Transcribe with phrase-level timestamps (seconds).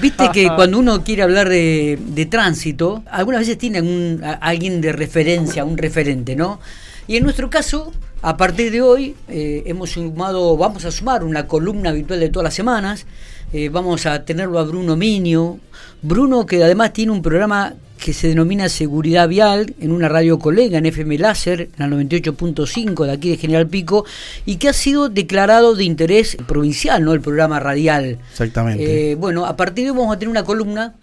[0.00, 5.64] Viste que cuando uno quiere hablar de, tránsito, algunas veces tiene un, alguien de referencia,
[5.64, 6.60] un referente, ¿no?
[7.06, 11.46] Y en nuestro caso, a partir de hoy, eh, hemos sumado, vamos a sumar una
[11.46, 13.06] columna habitual de todas las semanas.
[13.52, 15.58] Eh, vamos a tenerlo a Bruno Minio.
[16.02, 20.78] Bruno, que además tiene un programa que se denomina Seguridad Vial en una radio colega
[20.78, 24.04] en FM Láser, en la 98.5 de aquí de General Pico,
[24.46, 27.12] y que ha sido declarado de interés provincial, ¿no?
[27.12, 28.18] El programa radial.
[28.30, 29.12] Exactamente.
[29.12, 30.94] Eh, bueno, a partir de hoy vamos a tener una columna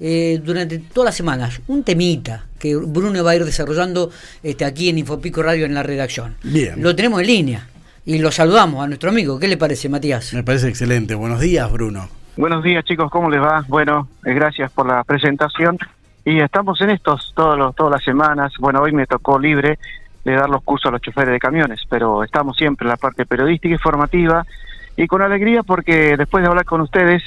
[0.00, 4.10] eh, durante todas las semanas, un temita que Bruno va a ir desarrollando
[4.42, 6.36] este, aquí en Infopico Radio en la redacción.
[6.42, 6.82] Bien.
[6.82, 7.68] Lo tenemos en línea
[8.04, 9.38] y lo saludamos a nuestro amigo.
[9.38, 10.32] ¿Qué le parece, Matías?
[10.34, 11.14] Me parece excelente.
[11.14, 12.08] Buenos días, Bruno.
[12.36, 13.10] Buenos días, chicos.
[13.10, 13.64] ¿Cómo les va?
[13.66, 15.76] Bueno, eh, gracias por la presentación.
[16.28, 18.52] Y estamos en estos todos los, todas las semanas.
[18.58, 19.78] Bueno, hoy me tocó libre
[20.26, 23.24] de dar los cursos a los choferes de camiones, pero estamos siempre en la parte
[23.24, 24.44] periodística y formativa
[24.94, 27.22] y con alegría porque después de hablar con ustedes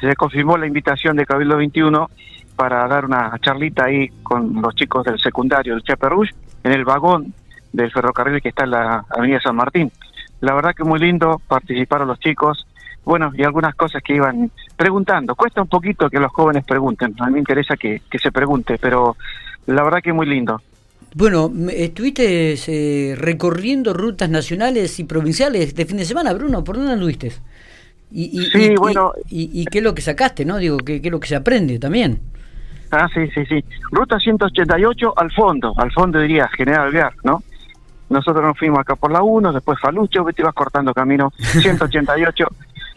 [0.00, 2.08] se confirmó la invitación de Cabildo 21
[2.56, 6.32] para dar una charlita ahí con los chicos del secundario del Chaperrouge
[6.64, 7.34] en el vagón
[7.74, 9.92] del ferrocarril que está en la Avenida San Martín.
[10.40, 12.66] La verdad que muy lindo participaron los chicos,
[13.08, 15.34] bueno, y algunas cosas que iban preguntando.
[15.34, 19.16] Cuesta un poquito que los jóvenes pregunten, a mí me interesa que, se pregunte, pero
[19.64, 20.60] la verdad que muy lindo.
[21.14, 26.92] Bueno, estuviste eh, recorriendo rutas nacionales y provinciales de fin de semana, Bruno, ¿por dónde
[26.92, 27.32] anduviste?
[28.10, 29.12] Y, sí, bueno.
[29.30, 30.58] Y, qué es lo que sacaste, no?
[30.58, 32.20] Digo, ¿qué, qué es lo que se aprende también?
[32.90, 33.64] Ah, sí, sí, sí.
[33.90, 37.42] Ruta 188 al fondo, al fondo diría General Alvear, ¿no?
[38.10, 42.46] Nosotros nos fuimos acá por la 1, después Falucho, te ibas cortando camino 188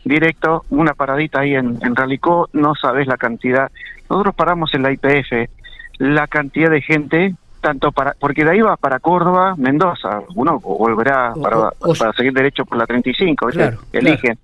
[0.03, 3.71] directo, una paradita ahí en, en Ralicó, no sabes la cantidad.
[4.09, 5.49] Nosotros paramos en la IPF,
[5.99, 11.33] la cantidad de gente, tanto para, porque de ahí va para Córdoba, Mendoza, uno volverá
[11.41, 14.37] para, para seguir derecho por la 35, claro, eligen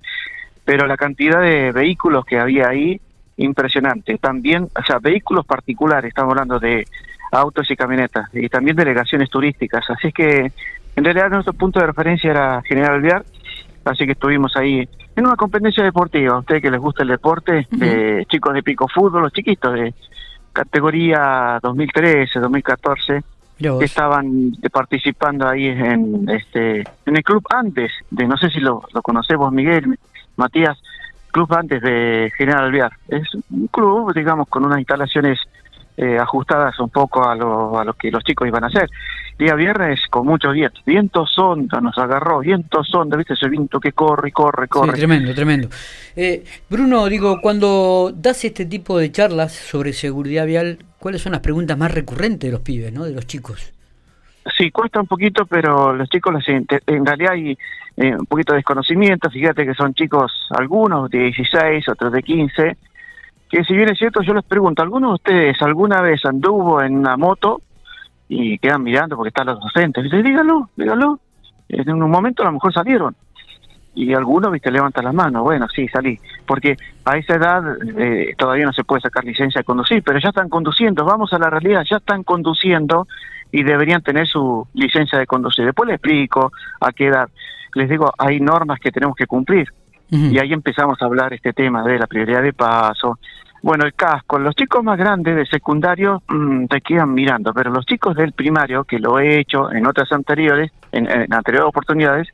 [0.67, 2.99] pero la cantidad de vehículos que había ahí,
[3.37, 4.17] impresionante.
[4.17, 6.85] También, o sea, vehículos particulares, estamos hablando de
[7.31, 9.89] autos y camionetas, y también delegaciones turísticas.
[9.89, 10.51] Así que,
[10.97, 13.23] en realidad, nuestro punto de referencia era General Alvear,
[13.85, 16.35] así que estuvimos ahí en una competencia deportiva.
[16.35, 19.93] A ustedes que les gusta el deporte, de chicos de pico fútbol, los chiquitos de
[20.53, 23.23] categoría 2013, 2014
[23.57, 28.83] que estaban participando ahí en este en el club antes de no sé si lo,
[28.93, 29.97] lo conocemos Miguel
[30.35, 30.77] Matías,
[31.31, 32.91] club antes de General Alvear.
[33.07, 35.39] Es un club, digamos, con unas instalaciones
[35.97, 38.89] eh, ajustadas un poco a lo, a lo que los chicos iban a hacer.
[39.37, 43.91] Día viernes con muchos vientos, viento sonda nos agarró, viento sonda, viste ese viento que
[43.91, 44.93] corre, corre, corre.
[44.93, 45.69] Sí, tremendo, tremendo.
[46.15, 51.41] Eh, Bruno, digo, cuando das este tipo de charlas sobre seguridad vial, ¿cuáles son las
[51.41, 53.73] preguntas más recurrentes de los pibes, no, de los chicos?
[54.55, 57.57] Sí, cuesta un poquito, pero los chicos en realidad hay
[57.97, 59.29] eh, un poquito de desconocimiento.
[59.29, 62.77] Fíjate que son chicos, algunos de 16, otros de 15,
[63.49, 66.97] que si bien es cierto, yo les pregunto, ¿alguno de ustedes alguna vez anduvo en
[66.97, 67.61] una moto
[68.27, 70.03] y quedan mirando porque están los docentes?
[70.03, 71.19] Dice, dígalo, dígalo.
[71.69, 73.15] En un momento a lo mejor salieron.
[73.93, 75.43] Y algunos, viste, levantan las manos.
[75.43, 76.19] Bueno, sí, salí.
[76.45, 77.63] Porque a esa edad
[77.97, 81.03] eh, todavía no se puede sacar licencia de conducir, pero ya están conduciendo.
[81.03, 83.07] Vamos a la realidad, ya están conduciendo
[83.51, 85.65] y deberían tener su licencia de conducir.
[85.65, 87.29] Después les explico a qué edad.
[87.73, 89.67] Les digo, hay normas que tenemos que cumplir.
[90.09, 93.19] Y ahí empezamos a hablar este tema de la prioridad de paso.
[93.61, 97.85] Bueno, el casco, los chicos más grandes de secundario mm, te quedan mirando, pero los
[97.85, 102.27] chicos del primario, que lo he hecho en otras anteriores, en, anteriores oportunidades,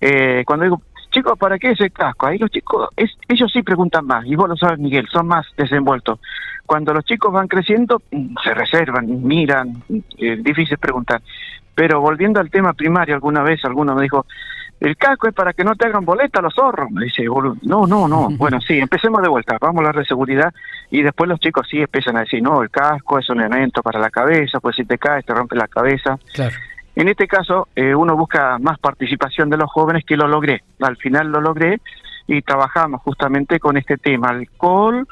[0.00, 2.26] eh, cuando digo, chicos, ¿para qué ese casco?
[2.26, 5.46] Ahí los chicos, es, ellos sí preguntan más, y vos lo sabes, Miguel, son más
[5.56, 6.20] desenvueltos.
[6.64, 9.82] Cuando los chicos van creciendo, mm, se reservan, miran,
[10.16, 11.20] es difícil preguntar.
[11.74, 14.26] Pero volviendo al tema primario, alguna vez alguno me dijo,
[14.82, 16.90] el casco es para que no te hagan boleta los zorros.
[16.90, 17.24] Me dice,
[17.62, 18.28] no, no, no.
[18.36, 20.52] Bueno, sí, empecemos de vuelta, vamos a hablar de seguridad
[20.90, 24.00] y después los chicos sí empiezan a decir, no, el casco es un elemento para
[24.00, 26.18] la cabeza, pues si te caes te rompe la cabeza.
[26.34, 26.56] Claro.
[26.96, 30.64] En este caso, eh, uno busca más participación de los jóvenes que lo logré.
[30.80, 31.80] Al final lo logré
[32.26, 35.06] y trabajamos justamente con este tema, alcohol,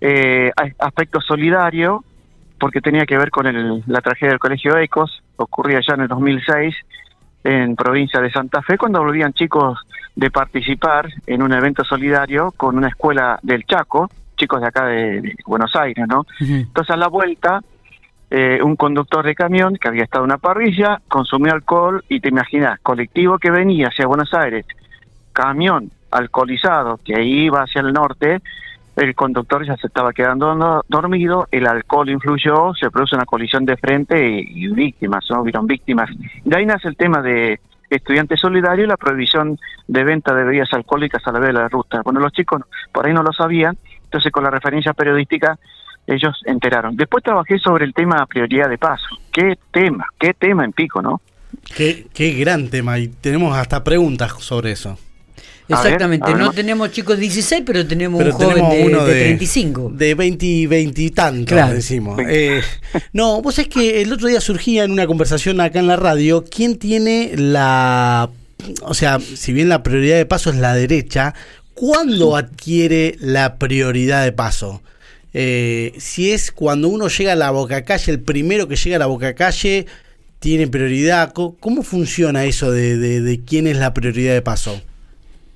[0.00, 2.04] eh, aspecto solidario,
[2.60, 6.08] porque tenía que ver con el, la tragedia del Colegio Ecos, ocurría ya en el
[6.08, 6.76] 2006
[7.44, 9.78] en provincia de Santa Fe, cuando volvían chicos
[10.14, 15.34] de participar en un evento solidario con una escuela del Chaco, chicos de acá de,
[15.46, 16.26] Buenos Aires, ¿no?
[16.40, 17.60] Entonces a la vuelta,
[18.30, 22.28] eh, un conductor de camión que había estado en una parrilla, consumió alcohol y te
[22.28, 24.66] imaginas, colectivo que venía hacia Buenos Aires,
[25.32, 28.40] camión alcoholizado que iba hacia el norte,
[28.96, 33.76] el conductor ya se estaba quedando dormido, el alcohol influyó, se produce una colisión de
[33.76, 35.42] frente y, víctimas, ¿no?
[35.42, 36.10] Vieron víctimas.
[36.44, 39.58] De ahí nace el tema de estudiante solidario y la prohibición
[39.88, 42.02] de venta de bebidas alcohólicas a la vez de la ruta.
[42.02, 45.58] Bueno, los chicos por ahí no lo sabían, Entonces, con la referencia periodística,
[46.06, 46.96] ellos enteraron.
[46.96, 49.06] Después trabajé sobre el tema prioridad de paso.
[49.32, 50.06] ¿Qué tema?
[50.18, 51.20] ¿Qué tema en pico, no?
[51.76, 54.98] Qué, qué gran tema y tenemos hasta preguntas sobre eso.
[55.70, 59.92] Exactamente, no tenemos chicos de 16, pero tenemos un joven de, uno de, 35.
[59.94, 62.18] De 20, 20 y tantos, decimos.
[62.28, 62.60] Eh,
[63.12, 66.44] no, vos es que el otro día surgía en una conversación acá en la radio,
[66.44, 68.30] ¿quién tiene la...
[68.82, 71.34] O sea, si bien la prioridad de paso es la derecha,
[71.74, 74.82] ¿cuándo adquiere la prioridad de paso?
[75.32, 78.98] Eh, si es cuando uno llega a la boca calle, el primero que llega a
[78.98, 79.86] la boca calle
[80.40, 81.32] tiene prioridad.
[81.32, 84.82] ¿Cómo funciona eso de, de quién es la prioridad de paso?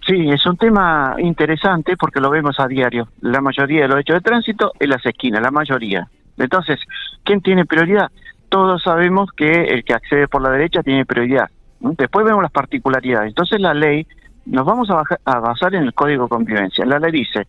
[0.06, 3.08] Sí, es un tema interesante porque lo vemos a diario.
[3.22, 6.06] La mayoría de los hechos de tránsito en las esquinas, la mayoría.
[6.36, 6.78] Entonces,
[7.22, 8.10] ¿quién tiene prioridad?
[8.50, 11.48] Todos sabemos que el que accede por la derecha tiene prioridad.
[11.80, 13.28] Después vemos las particularidades.
[13.28, 14.06] Entonces la ley,
[14.44, 16.84] nos vamos a, a basar en el Código de Convivencia.
[16.84, 17.46] La ley dice,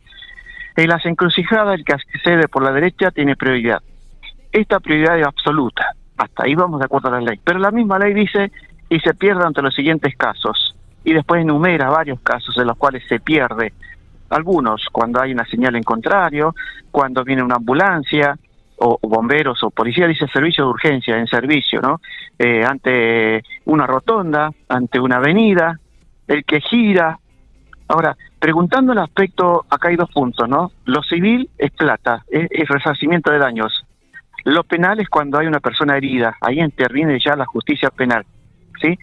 [0.77, 3.81] en las encrucijadas el que accede por la derecha tiene prioridad.
[4.53, 5.87] Esta prioridad es absoluta.
[6.15, 7.39] Hasta ahí vamos de acuerdo a la ley.
[7.43, 8.49] Pero la misma ley dice,
[8.89, 10.75] y se pierde ante los siguientes casos
[11.05, 13.73] y después enumera varios casos en los cuales se pierde.
[14.29, 16.55] Algunos cuando hay una señal en contrario,
[16.91, 18.35] cuando viene una ambulancia,
[18.77, 22.01] o, bomberos o policía dice servicio de urgencia en servicio, ¿no?
[22.37, 25.79] Eh, ante una rotonda, ante una avenida,
[26.27, 27.19] el que gira.
[27.87, 30.71] Ahora, preguntando el aspecto, acá hay dos puntos, ¿no?
[30.85, 33.85] Lo civil es plata, es, es resarcimiento de daños.
[34.43, 38.25] Lo penal es cuando hay una persona herida, ahí interviene ya la justicia penal,
[38.81, 38.97] ¿sí?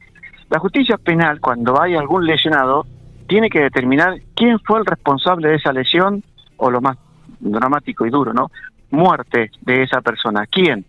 [0.53, 2.85] La justicia penal, cuando hay algún lesionado,
[3.27, 6.23] tiene que determinar quién fue el responsable de esa lesión,
[6.59, 6.99] o lo más
[7.41, 8.51] dramático y duro, ¿no?
[8.91, 10.45] Muerte de esa persona.
[10.47, 10.85] ¿Quién?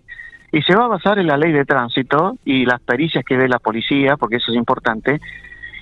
[0.51, 3.47] Y se va a basar en la ley de tránsito y las pericias que ve
[3.47, 5.21] la policía, porque eso es importante.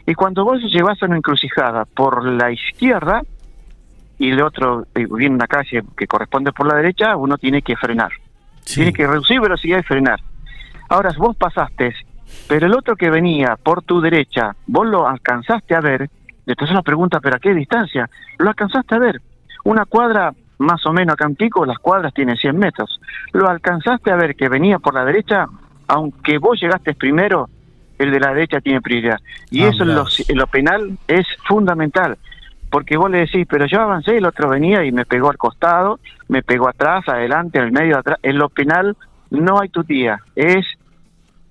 [0.06, 3.24] Y cuando vos llevas a una encrucijada por la izquierda
[4.20, 8.12] y el otro viene una calle que corresponde por la derecha, uno tiene que frenar.
[8.64, 10.20] Tiene que reducir velocidad y frenar.
[10.88, 11.96] Ahora, vos pasaste
[12.48, 16.10] pero el otro que venía por tu derecha, vos lo alcanzaste a ver,
[16.46, 18.10] entonces la pregunta, ¿pero a qué distancia?
[18.38, 19.22] Lo alcanzaste a ver.
[19.64, 23.00] Una cuadra más o menos acá en Pico, las cuadras tienen 100 metros.
[23.34, 25.48] Lo alcanzaste a ver que venía por la derecha,
[25.88, 27.50] aunque vos llegaste primero,
[27.98, 29.20] el de la derecha tiene prioridad.
[29.50, 32.18] Y eso en lo, en lo penal es fundamental
[32.72, 36.00] porque vos le decís, pero yo avancé, el otro venía y me pegó al costado,
[36.30, 38.18] me pegó atrás, adelante, en el medio, atrás.
[38.24, 38.96] En lo penal
[39.30, 40.66] no hay tu tía, es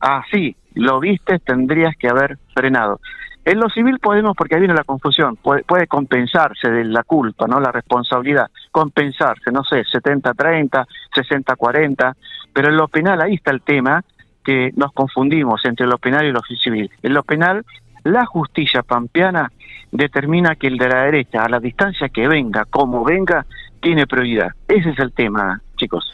[0.00, 3.00] así, lo viste, tendrías que haber frenado.
[3.44, 7.58] En lo civil podemos, porque ahí viene la confusión, puede, compensarse de la culpa, ¿no?
[7.58, 12.14] La responsabilidad, compensarse, no sé, 70-30, 60-40,
[12.52, 14.05] pero en lo penal ahí está el tema
[14.44, 16.90] que nos confundimos entre lo penal y lo civil.
[17.02, 17.64] En lo penal,
[18.05, 19.50] la justicia pampeana
[19.90, 23.46] determina que el de la derecha, a la distancia que venga, como venga,
[23.81, 24.50] tiene prioridad.
[24.69, 26.12] Ese es el tema, chicos.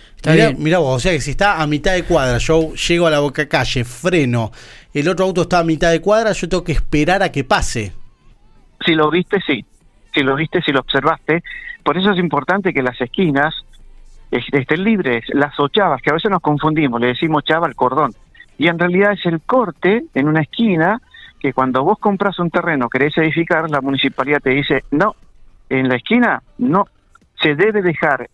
[0.59, 3.21] Mira vos, o sea que si está a mitad de cuadra, yo llego a la
[3.21, 4.53] boca calle, freno,
[4.95, 7.93] el otro auto está a mitad de cuadra, yo tengo que esperar a que pase.
[8.85, 9.65] Si lo viste, sí.
[10.15, 11.43] Si lo viste, si lo observaste.
[11.85, 13.55] Por eso es importante que las esquinas
[14.31, 18.13] estén libres, las ochavas, que a veces nos confundimos, le decimos chava al cordón.
[18.59, 21.01] Y en realidad es el corte en una esquina
[21.39, 25.15] que cuando vos compras un terreno, querés edificar, la municipalidad te dice, no,
[25.69, 26.87] en la esquina no,
[27.41, 28.31] se debe dejar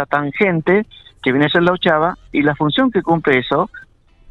[0.00, 0.86] esta tangente
[1.22, 3.70] que viene a ser la ochava y la función que cumple eso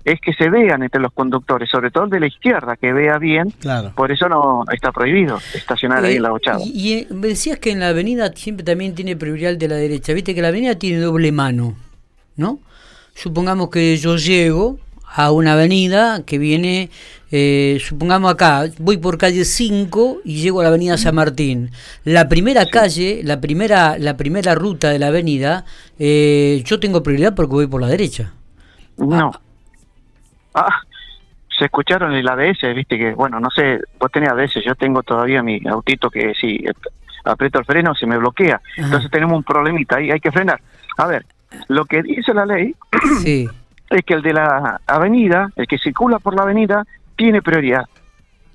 [0.06, 3.20] es que se vean entre los conductores, sobre todo el de la izquierda, que vea
[3.20, 3.52] bien.
[3.60, 3.92] Claro.
[3.96, 6.60] Por eso no está prohibido estacionar ahí en la ochava.
[6.64, 10.14] Y, eh, me decías que en la avenida siempre también tiene prioridad de la derecha.
[10.14, 11.76] Viste que la avenida tiene doble mano,
[12.38, 12.60] ¿no?
[13.14, 14.80] Supongamos que yo llego
[15.16, 16.90] a una avenida que viene,
[17.32, 21.72] eh, supongamos acá, voy por calle 5 y llego a la avenida San Martín.
[22.04, 25.66] La primera calle, la primera, la primera ruta de la avenida,
[25.98, 28.34] eh, yo tengo prioridad porque voy por la derecha.
[28.98, 29.32] No.
[30.54, 30.68] Ah.
[30.68, 30.82] ah,
[31.58, 35.44] se escucharon el ABS, viste que, bueno, no sé, vos tenés ABS, yo tengo todavía
[35.44, 36.64] mi autito que si
[37.26, 38.62] aprieto el freno se me bloquea.
[38.78, 40.62] Entonces tenemos un problemita ahí, hay que frenar.
[40.98, 41.26] A ver,
[41.68, 42.76] lo que dice la ley
[43.22, 43.50] sí
[43.90, 47.86] es que el de la avenida, el que circula por la avenida, tiene prioridad.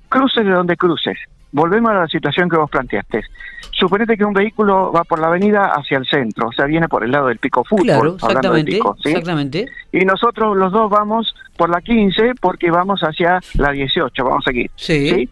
[0.09, 1.17] Cruces de donde cruces.
[1.51, 3.23] Volvemos a la situación que vos planteaste.
[3.71, 7.03] Suponete que un vehículo va por la avenida hacia el centro, o sea, viene por
[7.03, 7.85] el lado del pico fútbol.
[7.85, 9.65] Claro, exactamente, exactamente.
[9.91, 14.69] Y nosotros los dos vamos por la 15 porque vamos hacia la 18, vamos aquí.
[14.75, 15.09] Sí.
[15.09, 15.29] ¿sí?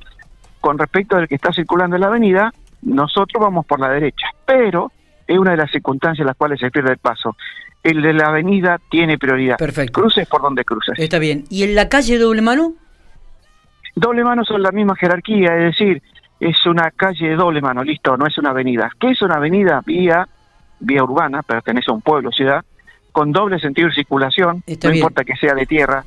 [0.61, 4.91] Con respecto al que está circulando en la avenida, nosotros vamos por la derecha, pero
[5.27, 7.35] es una de las circunstancias en las cuales se pierde el paso
[7.83, 9.57] el de la avenida tiene prioridad.
[9.57, 10.01] Perfecto.
[10.01, 10.97] Cruces por donde cruces.
[10.97, 11.45] Está bien.
[11.49, 12.73] ¿Y en la calle doble mano?
[13.95, 16.01] Doble mano son la misma jerarquía, es decir,
[16.39, 18.89] es una calle de doble mano, listo, no es una avenida.
[18.99, 19.81] ¿Qué es una avenida?
[19.85, 20.27] Vía
[20.83, 22.63] vía urbana, pertenece a un pueblo, ciudad,
[23.11, 26.03] con doble sentido de circulación, no importa que sea de tierra,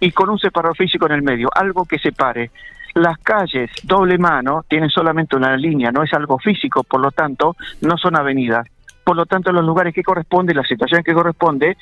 [0.00, 2.50] y con un separador físico en el medio, algo que separe.
[2.94, 7.56] Las calles doble mano tienen solamente una línea, no es algo físico, por lo tanto,
[7.80, 8.66] no son avenidas.
[9.08, 11.78] Por lo tanto, en los lugares que corresponde, la situación que corresponde,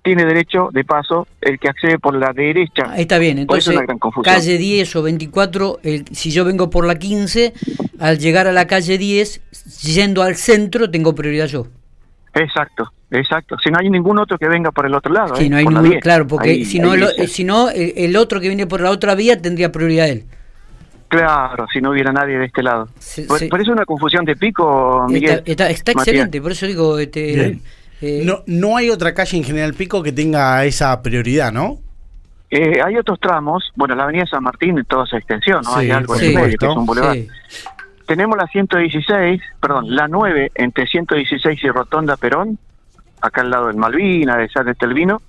[0.00, 2.96] tiene derecho de paso el que accede por la derecha.
[2.96, 3.76] está bien, entonces
[4.22, 5.78] calle 10 o 24,
[6.12, 7.52] si yo vengo por la 15,
[7.98, 9.40] al llegar a la calle 10,
[9.92, 11.66] yendo al centro, tengo prioridad yo.
[12.32, 13.56] Exacto, exacto.
[13.58, 15.34] Si no hay ningún otro que venga por el otro lado.
[15.36, 15.48] ¿eh?
[15.50, 18.92] no hay claro, porque si, no, el, si no, el, otro que viene por la
[18.92, 20.26] otra vía tendría prioridad él.
[21.08, 22.86] Claro, si no hubiera nadie de este lado.
[23.26, 25.42] por, eso es una confusión de pico, Miguel.
[25.46, 26.98] Está, excelente, por eso digo...
[26.98, 27.60] Este,
[28.00, 31.78] eh, no, no hay otra calle en General Pico que tenga esa prioridad, ¿no?
[32.48, 35.74] Eh, hay otros tramos, bueno, la avenida San Martín en toda su extensión, ¿no?
[35.74, 37.18] hay algo en el medio, que es un boulevard
[38.08, 42.58] tenemos la 116, perdón, la 9 entre 116 y Rotonda Perón,
[43.20, 45.20] acá al lado del Malvina, de San Estelvino.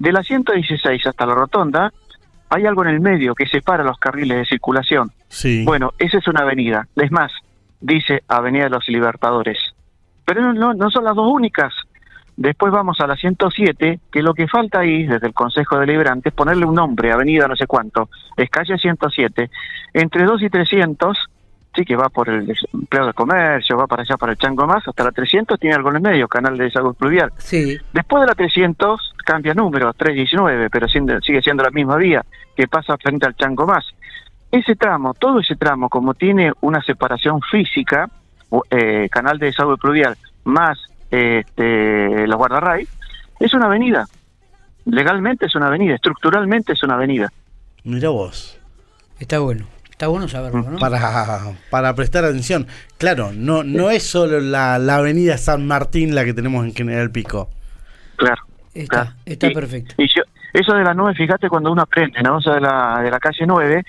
[0.00, 1.92] De la 116 hasta la Rotonda
[2.48, 5.12] hay algo en el medio que separa los carriles de circulación.
[5.28, 5.64] Sí.
[5.64, 6.86] Bueno, esa es una avenida.
[6.96, 7.32] Es más,
[7.80, 9.58] dice Avenida de los Libertadores.
[10.24, 11.72] Pero no, no son las dos únicas.
[12.36, 16.34] Después vamos a la 107, que lo que falta ahí, desde el Consejo Deliberante, es
[16.34, 19.50] ponerle un nombre, avenida no sé cuánto, es calle 107.
[19.94, 21.16] Entre 2 y 300
[21.76, 24.86] sí, que va por el empleo de comercio, va para allá para el Chango Más,
[24.86, 27.32] hasta la 300 tiene algo en el medio, canal de desagüe pluvial.
[27.36, 27.78] Sí.
[27.92, 32.24] Después de la 300 cambia número, 319, pero sigue siendo la misma vía
[32.56, 33.84] que pasa frente al Chango Más.
[34.50, 38.08] Ese tramo, todo ese tramo, como tiene una separación física,
[38.70, 40.78] eh, canal de desagüe pluvial más
[41.10, 42.86] este, los guardarray,
[43.40, 44.06] es una avenida.
[44.84, 47.28] Legalmente es una avenida, estructuralmente es una avenida.
[47.84, 48.58] Mira vos.
[49.18, 49.66] Está bueno.
[49.90, 50.78] Está bueno saberlo, ¿no?
[50.78, 52.66] Para, para prestar atención.
[52.98, 57.48] Claro, no, no es solo la, avenida San Martín la que tenemos en General Pico.
[58.16, 58.42] Claro.
[58.74, 59.94] Está, está perfecto.
[59.96, 60.22] Y yo,
[60.52, 62.36] eso de la 9, fíjate cuando uno aprende, ¿no?
[62.36, 63.84] O sea, de la, de la calle 9,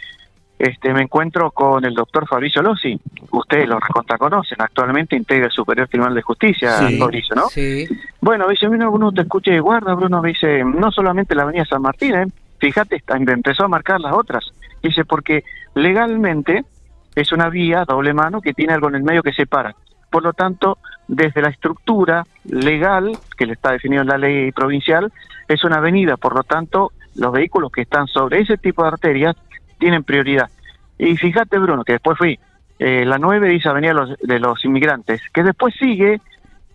[0.60, 3.00] este, me encuentro con el doctor Fabricio Lossi.
[3.32, 3.80] Ustedes lo
[4.18, 7.48] conocen, actualmente integra el Superior Tribunal de Justicia, Fabricio, ¿no?
[7.50, 7.88] Sí.
[8.22, 11.82] Bueno, dice, mira, uno te escucha y guarda, Bruno, dice, no solamente la avenida San
[11.82, 12.26] Martín, ¿eh?
[12.60, 14.52] fíjate, empezó a marcar las otras.
[14.82, 15.44] Dice, porque
[15.76, 16.66] legalmente
[17.16, 19.76] es una vía doble mano que tiene algo en el medio que separa.
[20.10, 25.12] Por lo tanto, desde la estructura legal, que le está definido en la ley provincial,
[25.48, 26.18] es una avenida.
[26.18, 29.36] Por lo tanto, los vehículos que están sobre ese tipo de arterias
[29.78, 30.50] tienen prioridad.
[30.98, 32.40] Y fíjate, Bruno, que después fui,
[32.80, 36.20] eh, la 9 dice Avenida de los, de los Inmigrantes, que después sigue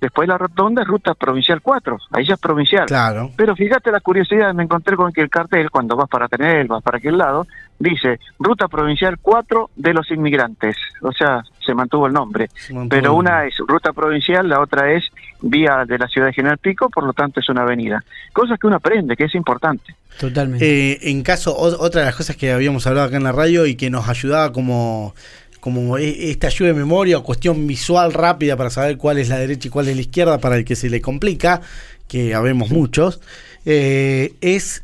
[0.02, 2.86] Después la rotonda es ruta provincial 4, ahí ya es provincial.
[2.86, 3.30] Claro.
[3.36, 6.82] Pero fíjate la curiosidad, me encontré con que el cartel, cuando vas para tener, vas
[6.82, 7.46] para aquel lado,
[7.82, 10.76] dice ruta provincial 4 de los inmigrantes.
[11.02, 12.48] O sea, se mantuvo el nombre.
[12.88, 15.04] Pero una es ruta provincial, la otra es
[15.40, 18.04] vía de la ciudad de General Pico, por lo tanto es una avenida.
[18.32, 19.94] Cosas que uno aprende, que es importante.
[20.18, 20.92] Totalmente.
[20.92, 23.74] Eh, en caso, otra de las cosas que habíamos hablado acá en la radio y
[23.74, 25.14] que nos ayudaba como
[25.60, 29.38] como e, esta ayuda de memoria o cuestión visual rápida para saber cuál es la
[29.38, 31.60] derecha y cuál es la izquierda para el que se le complica,
[32.08, 33.20] que habemos muchos,
[33.64, 34.82] eh, es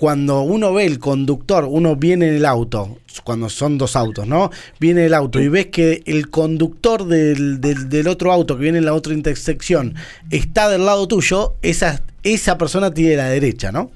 [0.00, 4.48] cuando uno ve el conductor, uno viene en el auto, cuando son dos autos, ¿no?
[4.78, 8.86] Viene el auto y ves que el conductor del, del, otro auto que viene en
[8.86, 9.94] la otra intersección
[10.30, 13.90] está del lado tuyo, esa, esa persona tiene la derecha, ¿no?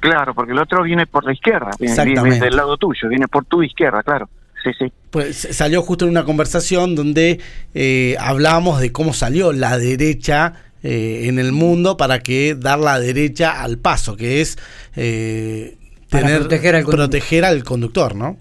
[0.00, 3.62] Claro, porque el otro viene por la izquierda, viene del lado tuyo, viene por tu
[3.62, 4.28] izquierda, claro
[4.62, 4.92] sí, sí.
[5.10, 7.40] Pues salió justo en una conversación donde
[7.74, 12.98] eh, hablábamos de cómo salió la derecha eh, en el mundo para que dar la
[12.98, 14.58] derecha al paso, que es
[14.96, 15.76] eh,
[16.08, 18.36] tener, proteger al, proteger al conductor, ¿no?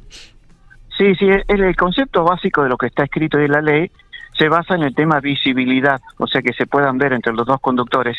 [0.97, 3.89] Sí, sí, el, el concepto básico de lo que está escrito en la ley
[4.37, 7.59] se basa en el tema visibilidad, o sea que se puedan ver entre los dos
[7.59, 8.17] conductores.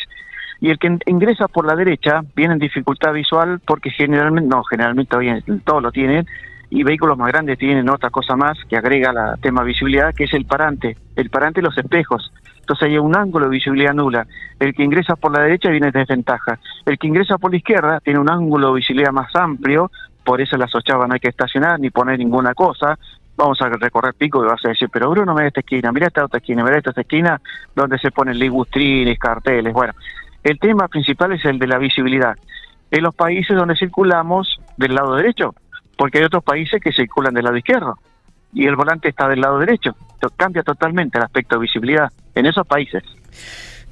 [0.59, 5.17] Y el que ingresa por la derecha viene en dificultad visual porque generalmente, no, generalmente
[5.17, 6.27] hoy todos lo tienen,
[6.69, 10.33] y vehículos más grandes tienen otra cosa más que agrega la tema visibilidad, que es
[10.33, 12.31] el parante, el parante y los espejos.
[12.61, 14.25] Entonces hay un ángulo de visibilidad nula.
[14.59, 16.59] El que ingresa por la derecha viene de desventaja.
[16.85, 19.91] El que ingresa por la izquierda tiene un ángulo de visibilidad más amplio,
[20.23, 22.97] por eso las ochavas no hay que estacionar ni poner ninguna cosa.
[23.35, 26.25] Vamos a recorrer pico y vas a decir, pero Bruno, mira esta esquina, mira esta
[26.25, 27.41] otra esquina, mira esta esquina
[27.75, 29.73] donde se ponen ligustrines, carteles.
[29.73, 29.93] Bueno,
[30.43, 32.35] el tema principal es el de la visibilidad.
[32.91, 35.55] En los países donde circulamos del lado derecho,
[35.97, 37.97] porque hay otros países que circulan del lado izquierdo
[38.53, 39.95] y el volante está del lado derecho.
[40.13, 43.03] Entonces, cambia totalmente el aspecto de visibilidad en esos países.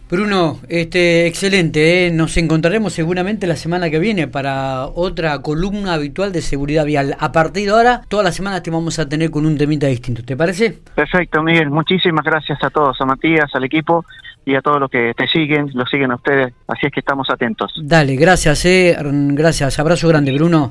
[0.10, 2.08] Bruno, este, excelente.
[2.08, 2.12] ¿eh?
[2.12, 7.16] Nos encontraremos seguramente la semana que viene para otra columna habitual de seguridad vial.
[7.20, 10.24] A partir de ahora, todas las semanas te vamos a tener con un temita distinto.
[10.24, 10.80] ¿Te parece?
[10.96, 11.70] Perfecto, Miguel.
[11.70, 14.04] Muchísimas gracias a todos, a Matías, al equipo
[14.46, 16.56] y a todos los que te siguen, los siguen a ustedes.
[16.68, 17.72] Así es que estamos atentos.
[17.84, 18.98] Dale, gracias, eh.
[19.00, 19.78] gracias.
[19.78, 20.68] Abrazo grande, Bruno.